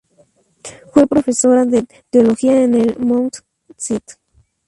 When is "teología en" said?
2.09-2.73